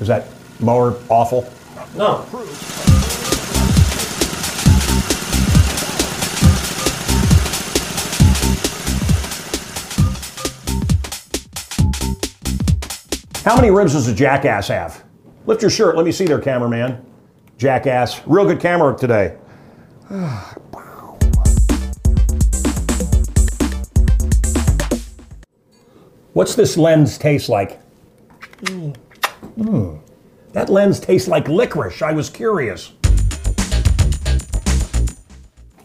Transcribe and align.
Is 0.00 0.08
that 0.08 0.26
mower 0.60 0.98
awful? 1.08 1.50
No. 1.96 2.26
How 13.44 13.54
many 13.56 13.70
ribs 13.70 13.92
does 13.92 14.08
a 14.08 14.14
jackass 14.14 14.68
have? 14.68 15.04
Lift 15.46 15.60
your 15.60 15.70
shirt. 15.70 15.96
Let 15.96 16.06
me 16.06 16.12
see 16.12 16.24
there, 16.24 16.40
cameraman. 16.40 17.04
Jackass. 17.58 18.26
Real 18.26 18.46
good 18.46 18.58
camera 18.58 18.88
work 18.88 18.98
today. 18.98 19.36
What's 26.32 26.54
this 26.56 26.76
lens 26.76 27.16
taste 27.16 27.48
like? 27.48 27.80
Mm. 28.62 28.96
That 29.56 30.68
lens 30.68 31.00
tastes 31.00 31.28
like 31.28 31.48
licorice. 31.48 32.02
I 32.02 32.12
was 32.12 32.30
curious. 32.30 32.92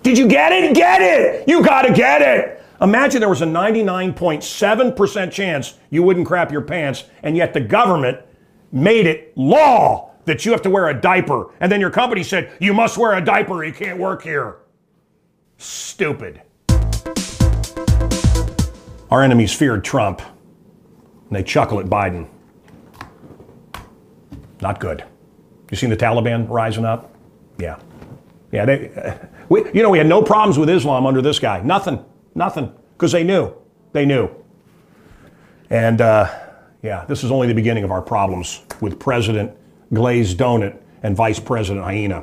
Did 0.02 0.18
you 0.18 0.28
get 0.28 0.52
it? 0.52 0.76
Get 0.76 1.02
it! 1.02 1.48
You 1.48 1.64
gotta 1.64 1.94
get 1.94 2.22
it! 2.22 2.64
Imagine 2.82 3.20
there 3.20 3.30
was 3.30 3.42
a 3.42 3.46
99.7% 3.46 5.32
chance 5.32 5.74
you 5.90 6.02
wouldn't 6.02 6.26
crap 6.26 6.52
your 6.52 6.62
pants, 6.62 7.04
and 7.24 7.36
yet 7.36 7.54
the 7.54 7.60
government 7.60 8.20
made 8.72 9.06
it 9.06 9.38
law 9.38 10.12
that 10.26 10.46
you 10.46 10.52
have 10.52 10.62
to 10.62 10.70
wear 10.70 10.88
a 10.88 10.94
diaper. 11.00 11.52
And 11.60 11.72
then 11.72 11.82
your 11.82 11.90
company 11.90 12.24
said, 12.24 12.52
you 12.60 12.74
must 12.74 12.98
wear 12.98 13.14
a 13.14 13.22
diaper 13.22 13.64
you 13.64 13.74
can't 13.74 14.00
work 14.00 14.24
here. 14.24 14.58
Stupid. 15.58 16.42
Our 19.12 19.24
enemies 19.24 19.54
feared 19.54 19.84
Trump, 19.84 20.22
and 20.22 21.36
they 21.36 21.44
chuckle 21.44 21.80
at 21.80 21.88
Biden. 21.88 22.28
Not 24.62 24.80
good. 24.80 25.04
You 25.72 25.78
seen 25.78 25.90
the 25.90 25.98
Taliban 25.98 26.50
rising 26.50 26.86
up? 26.86 27.14
Yeah. 27.58 27.80
Yeah, 28.52 28.66
they, 28.66 28.90
uh, 28.90 29.14
we, 29.50 29.66
you 29.74 29.84
know, 29.84 29.90
we 29.90 29.98
had 29.98 30.08
no 30.08 30.22
problems 30.22 30.58
with 30.58 30.70
Islam 30.70 31.06
under 31.06 31.22
this 31.22 31.40
guy. 31.40 31.62
Nothing. 31.62 32.04
Nothing. 32.36 32.74
Because 32.94 33.12
they 33.12 33.24
knew. 33.24 33.54
They 33.94 34.06
knew. 34.06 34.30
And 35.70 36.02
uh, 36.02 36.30
yeah, 36.82 37.06
this 37.06 37.24
is 37.24 37.32
only 37.32 37.48
the 37.48 37.54
beginning 37.54 37.84
of 37.84 37.92
our 37.92 38.02
problems 38.02 38.62
with 38.82 39.00
President 39.00 39.52
Glazed 39.94 40.38
Donut 40.38 40.80
and 41.04 41.16
Vice 41.16 41.40
President 41.40 41.86
Hyena. 41.86 42.22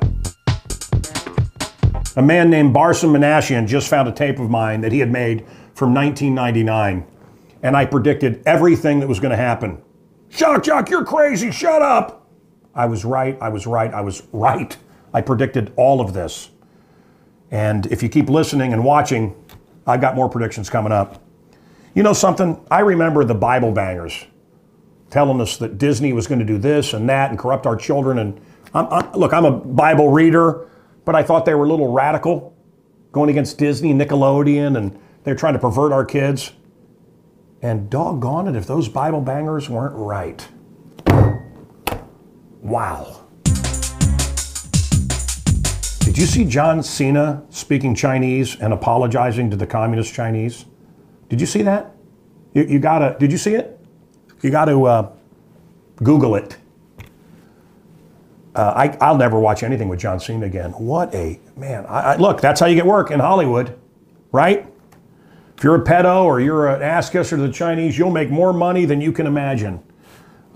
A 2.15 2.21
man 2.21 2.49
named 2.49 2.75
Barson 2.75 3.09
Manashian 3.09 3.67
just 3.67 3.89
found 3.89 4.07
a 4.07 4.11
tape 4.11 4.39
of 4.39 4.49
mine 4.49 4.81
that 4.81 4.91
he 4.91 4.99
had 4.99 5.11
made 5.11 5.45
from 5.75 5.93
1999. 5.93 7.05
And 7.61 7.77
I 7.77 7.85
predicted 7.85 8.41
everything 8.45 8.99
that 8.99 9.07
was 9.07 9.19
going 9.19 9.31
to 9.31 9.37
happen. 9.37 9.81
Shock, 10.29 10.63
Jock, 10.63 10.89
you're 10.89 11.05
crazy. 11.05 11.51
Shut 11.51 11.81
up. 11.81 12.16
I 12.77 12.85
was 12.85 13.03
right. 13.03 13.37
I 13.41 13.49
was 13.49 13.67
right. 13.67 13.93
I 13.93 14.01
was 14.01 14.23
right. 14.31 14.77
I 15.13 15.21
predicted 15.21 15.73
all 15.75 15.99
of 15.99 16.13
this. 16.13 16.51
And 17.51 17.85
if 17.87 18.03
you 18.03 18.09
keep 18.09 18.29
listening 18.29 18.71
and 18.71 18.83
watching, 18.83 19.35
I've 19.85 20.01
got 20.01 20.15
more 20.15 20.29
predictions 20.29 20.69
coming 20.69 20.91
up. 20.91 21.23
You 21.93 22.03
know 22.03 22.13
something? 22.13 22.63
I 22.69 22.81
remember 22.81 23.23
the 23.23 23.35
Bible 23.35 23.71
bangers 23.71 24.25
telling 25.09 25.41
us 25.41 25.57
that 25.57 25.77
Disney 25.77 26.13
was 26.13 26.27
going 26.27 26.39
to 26.39 26.45
do 26.45 26.57
this 26.57 26.93
and 26.93 27.09
that 27.09 27.31
and 27.31 27.39
corrupt 27.39 27.65
our 27.65 27.75
children. 27.75 28.19
And 28.19 28.39
I'm, 28.73 28.87
I'm, 28.87 29.11
look, 29.13 29.33
I'm 29.33 29.45
a 29.45 29.51
Bible 29.51 30.09
reader, 30.09 30.69
but 31.05 31.15
I 31.15 31.23
thought 31.23 31.45
they 31.45 31.55
were 31.55 31.65
a 31.65 31.69
little 31.69 31.91
radical 31.91 32.55
going 33.11 33.29
against 33.29 33.57
Disney, 33.57 33.93
Nickelodeon, 33.93 34.77
and 34.77 34.99
they're 35.23 35.35
trying 35.35 35.53
to 35.53 35.59
pervert 35.59 35.91
our 35.91 36.05
kids. 36.05 36.51
And 37.61 37.89
doggone 37.89 38.47
it, 38.47 38.55
if 38.55 38.67
those 38.67 38.87
Bible 38.87 39.21
bangers 39.21 39.67
weren't 39.69 39.95
right. 39.95 40.47
Wow. 42.67 43.23
Did 45.99 46.17
you 46.17 46.25
see 46.25 46.43
John 46.43 46.83
Cena 46.83 47.43
speaking 47.49 47.95
Chinese 47.95 48.59
and 48.59 48.73
apologizing 48.73 49.49
to 49.51 49.55
the 49.55 49.65
communist 49.65 50.13
Chinese? 50.13 50.65
Did 51.29 51.39
you 51.39 51.47
see 51.47 51.61
that? 51.61 51.95
You, 52.53 52.63
you 52.63 52.79
gotta, 52.79 53.15
did 53.19 53.31
you 53.31 53.37
see 53.37 53.55
it? 53.55 53.79
You 54.41 54.49
gotta 54.49 54.77
uh, 54.81 55.11
Google 56.03 56.35
it. 56.35 56.57
Uh, 58.53 58.73
I, 58.75 58.97
I'll 58.99 59.17
never 59.17 59.39
watch 59.39 59.63
anything 59.63 59.87
with 59.87 59.99
John 59.99 60.19
Cena 60.19 60.45
again. 60.45 60.71
What 60.71 61.15
a 61.15 61.39
man. 61.55 61.85
I, 61.85 61.99
I, 62.01 62.15
look, 62.17 62.41
that's 62.41 62.59
how 62.59 62.65
you 62.65 62.75
get 62.75 62.85
work 62.85 63.11
in 63.11 63.21
Hollywood, 63.21 63.79
right? 64.33 64.67
If 65.57 65.63
you're 65.63 65.75
a 65.75 65.85
pedo 65.85 66.25
or 66.25 66.41
you're 66.41 66.67
an 66.67 66.81
ass 66.81 67.09
kisser 67.09 67.37
to 67.37 67.43
the 67.43 67.53
Chinese, 67.53 67.97
you'll 67.97 68.11
make 68.11 68.29
more 68.29 68.51
money 68.51 68.83
than 68.83 68.99
you 68.99 69.13
can 69.13 69.25
imagine. 69.25 69.81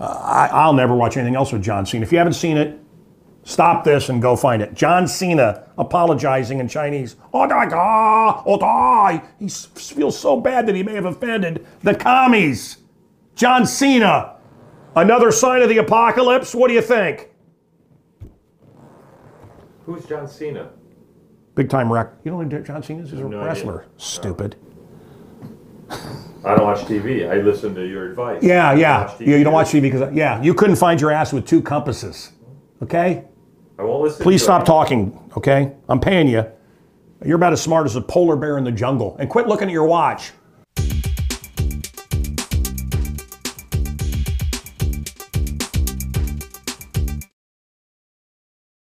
Uh, 0.02 0.18
I, 0.20 0.46
I'll 0.52 0.72
never 0.72 0.96
watch 0.96 1.16
anything 1.16 1.36
else 1.36 1.52
with 1.52 1.62
John 1.62 1.86
Cena. 1.86 2.02
If 2.04 2.10
you 2.10 2.18
haven't 2.18 2.32
seen 2.34 2.56
it, 2.56 2.76
stop 3.44 3.84
this 3.84 4.08
and 4.08 4.20
go 4.20 4.34
find 4.34 4.60
it. 4.60 4.74
John 4.74 5.06
Cena 5.06 5.68
apologizing 5.78 6.58
in 6.58 6.66
Chinese. 6.66 7.14
Oh, 7.32 7.46
my 7.46 7.66
God. 7.66 8.42
Oh, 8.44 8.58
die. 8.58 9.22
He 9.38 9.48
feels 9.48 10.18
so 10.18 10.40
bad 10.40 10.66
that 10.66 10.74
he 10.74 10.82
may 10.82 10.94
have 10.94 11.04
offended 11.04 11.64
the 11.84 11.94
commies. 11.94 12.78
John 13.36 13.64
Cena. 13.64 14.38
Another 14.96 15.30
sign 15.30 15.62
of 15.62 15.68
the 15.68 15.78
apocalypse? 15.78 16.52
What 16.52 16.66
do 16.66 16.74
you 16.74 16.82
think? 16.82 17.30
Who's 19.86 20.04
John 20.04 20.26
Cena? 20.26 20.70
Big 21.54 21.70
time 21.70 21.92
wreck. 21.92 22.08
You 22.24 22.32
don't 22.32 22.48
know 22.48 22.58
who 22.58 22.64
John 22.64 22.82
Cena 22.82 23.02
is? 23.04 23.10
He's 23.12 23.20
a 23.20 23.22
No 23.22 23.28
idea. 23.38 23.44
wrestler. 23.44 23.86
Stupid. 23.98 24.56
I 26.44 26.56
don't 26.56 26.64
watch 26.64 26.80
TV. 26.80 27.30
I 27.30 27.36
listen 27.36 27.74
to 27.74 27.86
your 27.86 28.10
advice. 28.10 28.42
Yeah, 28.42 28.72
yeah. 28.72 29.16
You, 29.20 29.44
don't 29.44 29.52
watch 29.52 29.68
TV 29.68 29.82
because, 29.82 30.12
yeah, 30.12 30.42
you 30.42 30.54
couldn't 30.54 30.76
find 30.76 31.00
your 31.00 31.10
ass 31.10 31.32
with 31.32 31.46
two 31.46 31.62
compasses. 31.62 32.32
Okay? 32.82 33.24
I 33.78 33.82
won't 33.82 34.02
listen. 34.02 34.22
Please 34.22 34.40
to 34.40 34.44
stop 34.44 34.64
talking, 34.64 35.18
okay? 35.36 35.72
I'm 35.88 36.00
paying 36.00 36.26
you. 36.26 36.44
You're 37.24 37.36
about 37.36 37.52
as 37.52 37.62
smart 37.62 37.86
as 37.86 37.94
a 37.94 38.00
polar 38.00 38.34
bear 38.34 38.58
in 38.58 38.64
the 38.64 38.72
jungle. 38.72 39.16
And 39.20 39.30
quit 39.30 39.46
looking 39.46 39.68
at 39.68 39.72
your 39.72 39.86
watch. 39.86 40.32